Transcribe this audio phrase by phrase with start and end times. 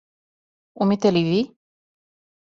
[0.81, 1.39] Умете ли ви?